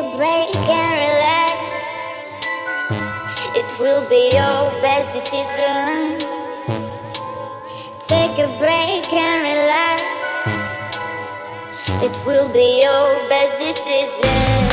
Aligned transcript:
A 0.00 0.16
break 0.16 0.56
and 0.56 0.92
relax. 1.04 1.84
It 3.54 3.68
will 3.78 4.08
be 4.08 4.30
your 4.32 4.70
best 4.80 5.12
decision. 5.12 6.16
Take 8.08 8.38
a 8.38 8.48
break 8.58 9.12
and 9.12 9.42
relax. 9.44 10.02
It 12.02 12.16
will 12.24 12.48
be 12.48 12.80
your 12.80 13.28
best 13.28 13.58
decision. 13.58 14.69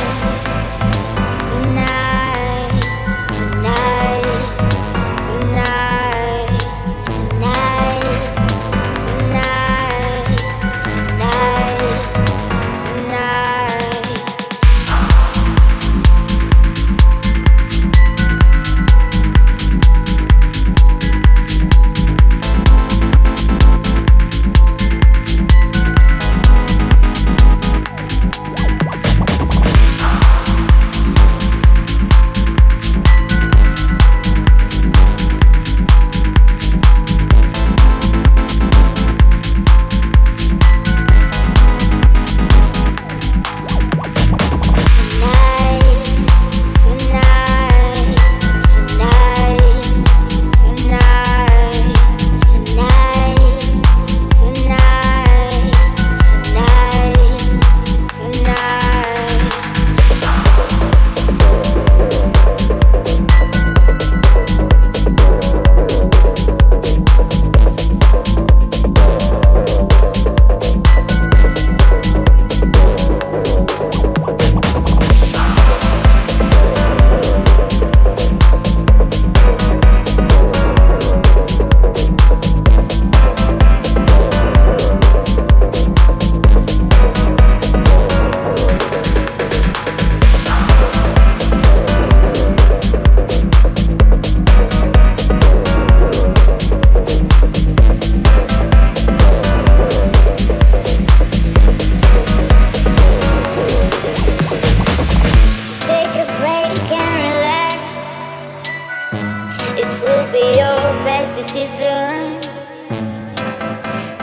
Be 110.38 110.46
your 110.62 110.82
best 111.06 111.36
decision. 111.36 112.40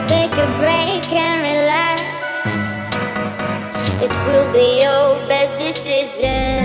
Take 0.07 0.31
a 0.31 0.47
break 0.63 1.05
and 1.11 1.39
relax. 1.51 2.01
It 4.05 4.13
will 4.25 4.49
be 4.53 4.67
your 4.83 5.27
best 5.27 5.53
decision. 5.59 6.64